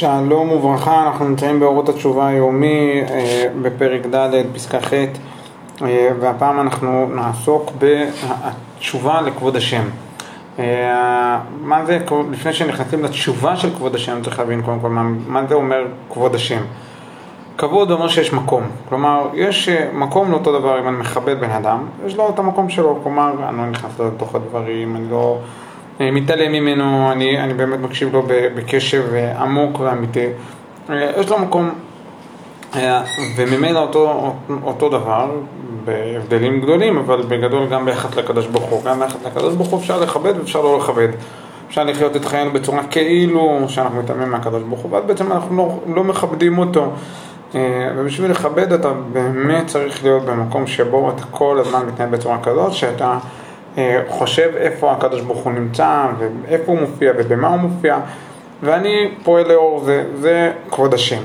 [0.00, 4.92] שלום וברכה, אנחנו נמצאים באורות התשובה היומי אה, בפרק ד', פסקה ח',
[5.82, 9.82] אה, והפעם אנחנו נעסוק בתשובה לכבוד השם.
[10.58, 11.98] אה, מה זה,
[12.30, 16.34] לפני שנכנסים לתשובה של כבוד השם, צריך להבין קודם כל מה, מה זה אומר כבוד
[16.34, 16.60] השם.
[17.58, 22.16] כבוד אומר שיש מקום, כלומר יש מקום לאותו דבר אם אני מכבד בן אדם, יש
[22.16, 25.38] לו את המקום שלו, כלומר אני לא נכנס לתוך הדברים, אני לא
[26.00, 29.04] מתעלם ממנו, אני, אני באמת מקשיב לו בקשב
[29.38, 30.26] עמוק ואמיתי.
[31.16, 31.70] יש לו מקום,
[32.76, 33.02] אה,
[33.36, 35.30] וממילא אותו, אותו דבר,
[35.84, 38.84] בהבדלים גדולים, אבל בגדול גם ביחס לקדוש ברוך הוא.
[38.84, 41.08] גם ביחס לקדוש ברוך הוא אפשר לכבד ואפשר לא לכבד.
[41.68, 45.94] אפשר לחיות את חיינו בצורה כאילו שאנחנו מתעלמים מהקדוש ברוך הוא, ואז בעצם אנחנו לא,
[45.94, 46.92] לא מכבדים אותו.
[47.54, 52.72] אה, ובשביל לכבד אתה באמת צריך להיות במקום שבו אתה כל הזמן מתנהל בצורה כזאת,
[52.72, 53.18] שאתה אה,
[54.08, 57.98] חושב איפה הקדוש ברוך הוא נמצא, ואיפה הוא מופיע ובמה הוא מופיע,
[58.62, 61.22] ואני פועל לאור זה, זה כבוד השם.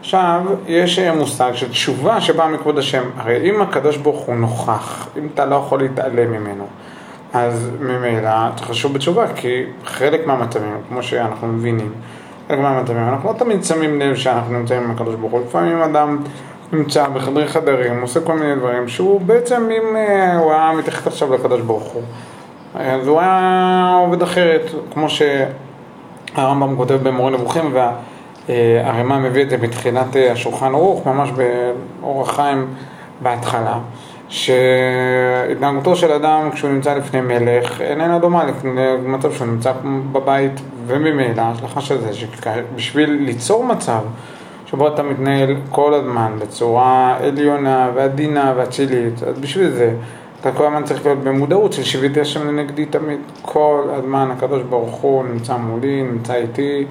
[0.00, 3.02] עכשיו, יש אה, מושג של תשובה שבאה מכבוד השם.
[3.16, 6.64] הרי אם הקדוש ברוך הוא נוכח, אם אתה לא יכול להתעלם ממנו,
[7.32, 11.92] אז ממילא צריך לשוב בתשובה, כי חלק מהמצבים, כמו שאנחנו מבינים,
[12.48, 15.40] חלק מהמצבים, אנחנו לא תמיד שמים לב שאנחנו נמצאים עם הקדוש ברוך הוא.
[15.40, 16.18] לפעמים אדם
[16.72, 21.34] נמצא בחדרי חדרים, עושה כל מיני דברים, שהוא בעצם, אם אה, הוא היה מתייחס עכשיו
[21.34, 22.02] לקדוש ברוך הוא,
[22.74, 27.74] אז הוא היה עובד אחרת, כמו שהרמב"ם כותב במורה נבוכים,
[28.48, 31.30] והרמ"א מביא את זה בתחילת אה, השולחן ערוך, ממש
[32.00, 32.66] באורח חיים
[33.22, 33.78] בהתחלה,
[34.28, 38.44] שהתנהגותו של אדם כשהוא נמצא לפני מלך איננה דומה
[39.04, 39.72] למצב שהוא נמצא
[40.12, 44.00] בבית, וממילא ההשלכה של זה, שבשביל ליצור מצב
[44.76, 49.94] שבו אתה מתנהל כל הזמן בצורה עליונה ועדינה ואצילית, אז בשביל זה
[50.40, 53.18] אתה כל הזמן צריך להיות במודעות של שיביתי השם לנגדי תמיד.
[53.42, 56.84] כל הזמן הקדוש ברוך הוא נמצא מולי, נמצא איתי,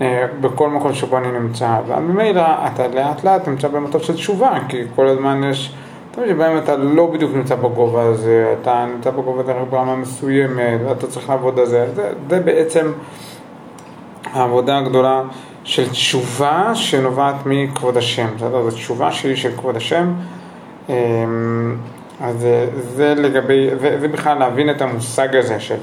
[0.00, 1.78] אה, בכל מקום שבו אני נמצא.
[1.86, 5.74] וממילא אתה לאט לאט נמצא במצב של תשובה, כי כל הזמן יש...
[6.10, 11.06] תמיד שבהם אתה לא בדיוק נמצא בגובה הזה, אתה נמצא בגובה דרך ברמה מסוימת, ואתה
[11.06, 11.86] צריך לעבוד על זה.
[11.94, 12.92] זה, זה בעצם
[14.32, 15.22] העבודה הגדולה
[15.66, 18.70] של תשובה שנובעת מכבוד השם, בסדר?
[18.70, 20.12] זו תשובה שלי של כבוד השם.
[20.88, 21.76] אמ,
[22.20, 22.46] אז
[22.94, 25.76] זה לגבי, זה, בכלל להבין את המושג הזה של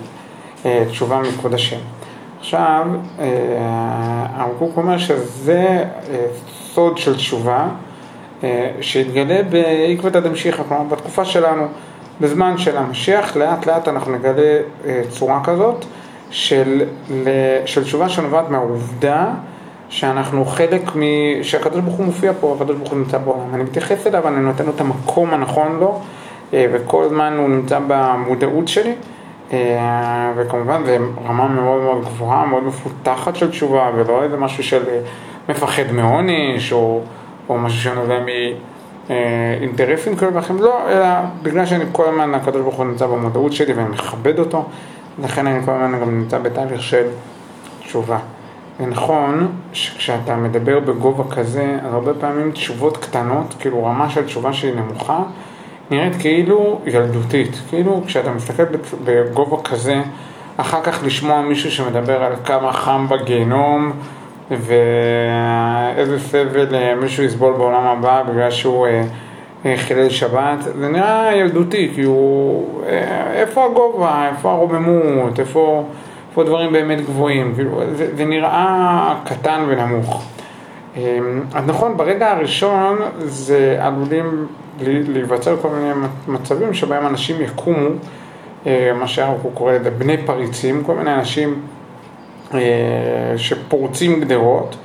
[0.65, 1.77] אה, תשובה מכבוד השם.
[2.39, 2.87] עכשיו,
[3.19, 3.25] אה,
[4.35, 6.25] הרב קוק אומר שזה אה,
[6.73, 7.67] סוד של תשובה
[8.81, 11.67] שהתגלה בעקבתא דמשיחא, כלומר בתקופה שלנו,
[12.21, 14.59] בזמן של המשיח, לאט לאט אנחנו נגלה
[15.09, 15.85] צורה כזאת
[16.29, 16.83] של,
[17.65, 19.33] של תשובה שנובעת מהעובדה
[19.93, 21.01] שאנחנו חלק מ...
[21.43, 23.53] שהקדוש ברוך הוא מופיע פה, הקדוש ברוך הוא נמצא בעולם.
[23.53, 25.99] אני מתייחס אליו, אני נותן לו את המקום הנכון לו,
[26.53, 28.93] אה, וכל הזמן הוא נמצא במודעות שלי.
[29.53, 30.91] אה, וכמובן זו
[31.25, 34.99] רמה מאוד מאוד גבוהה, מאוד מפותחת של תשובה, ולא איזה משהו של אה,
[35.49, 37.01] מפחד מעונש, או,
[37.49, 38.19] או משהו שנובע
[39.09, 41.07] מאינטרסים כאלה ואחרים, לא, אלא
[41.43, 44.65] בגלל שאני כל הזמן, הקדוש ברוך הוא נמצא במודעות שלי ואני מכבד אותו,
[45.23, 47.05] לכן אני כל הזמן גם נמצא בתהליך של
[47.79, 48.17] תשובה.
[48.79, 54.73] ונכון שכשאתה מדבר בגובה כזה, אז הרבה פעמים תשובות קטנות, כאילו רמה של תשובה שהיא
[54.73, 55.23] נמוכה,
[55.91, 57.61] נראית כאילו ילדותית.
[57.69, 58.63] כאילו כשאתה מסתכל
[59.03, 60.01] בגובה כזה,
[60.57, 63.91] אחר כך לשמוע מישהו שמדבר על כמה חם בגיהנום
[64.51, 69.03] ואיזה סבל אה, מישהו יסבול בעולם הבא בגלל שהוא אה,
[69.65, 72.63] אה, חילל שבת, זה נראה ילדותי, כאילו
[73.33, 75.83] איפה הגובה, איפה הרוממות, איפה...
[76.33, 77.53] פה דברים באמת גבוהים,
[77.95, 80.23] זה, זה נראה קטן ונמוך.
[80.95, 81.01] אמ,
[81.53, 84.47] אז נכון, ברגע הראשון זה עלולים
[84.79, 87.89] להיווצר כל מיני מצבים שבהם אנשים יקומו,
[88.67, 91.61] אה, מה שאנחנו קוראים לזה בני פריצים, כל מיני אנשים
[92.53, 92.59] אה,
[93.37, 94.75] שפורצים גדרות,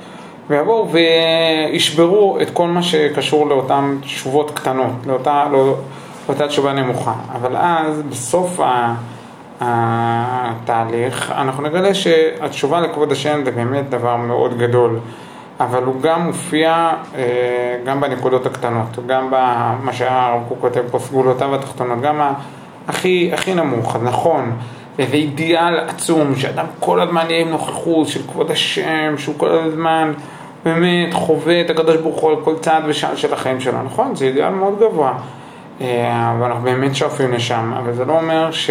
[0.49, 5.47] ויבואו וישברו את כל מה שקשור לאותן תשובות קטנות, לאותה,
[6.27, 7.13] לאותה תשובה נמוכה.
[7.33, 8.95] אבל אז בסוף ה...
[9.61, 14.99] התהליך, אנחנו נגלה שהתשובה לכבוד השם זה באמת דבר מאוד גדול,
[15.59, 21.55] אבל הוא גם מופיע אה, גם בנקודות הקטנות, גם במה שהרב קוק כותב פה, סגולותיו
[21.55, 22.21] התחתונות, גם
[22.87, 24.51] הכי, הכי נמוך, נכון,
[24.99, 30.13] איזה אידיאל עצום, שאדם כל הזמן יהיה עם נוכחות של כבוד השם, שהוא כל הזמן
[30.65, 34.15] באמת חווה את הקדוש ברוך הוא על כל צעד ושעל של החיים שלו, נכון?
[34.15, 35.13] זה אידיאל מאוד גבוה,
[35.81, 38.69] אה, ואנחנו באמת שואפים לשם, אבל זה לא אומר ש...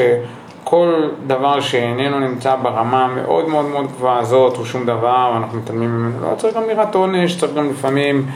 [0.71, 5.91] כל דבר שאיננו נמצא ברמה המאוד מאוד מאוד גבוהה הזאת הוא שום דבר, אנחנו מתעלמים
[5.91, 8.27] ממנו, לא צריך גם יראת עונש, צריך גם לפעמים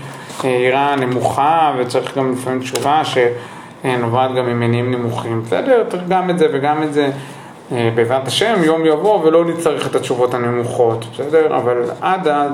[0.44, 5.42] אה, יראה נמוכה וצריך גם לפעמים תשובה שנובעת גם ממניעים נמוכים.
[5.42, 7.10] בסדר, צריך גם את זה וגם את זה.
[7.72, 11.56] אה, בעזרת השם יום יבוא ולא נצטרך את התשובות הנמוכות, בסדר?
[11.56, 12.50] אבל עד אז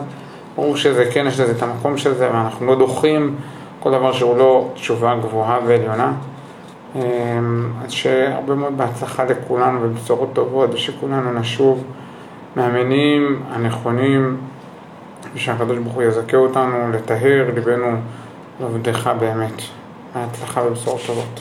[0.56, 3.34] ברור שזה כן, יש לזה את המקום של זה, ואנחנו לא דוחים
[3.80, 6.12] כל דבר שהוא לא תשובה גבוהה ועליונה.
[6.94, 11.84] אמ, אז שהרבה מאוד בהצלחה לכולנו ובשורות טובות, ושכולנו נשוב
[12.56, 14.36] מהמינים הנכונים,
[15.34, 17.96] ושהקדוש ברוך הוא יזכה אותנו לטהר ליבנו
[18.60, 19.62] לעבדך באמת.
[20.14, 21.40] בהצלחה ובשורות טובות.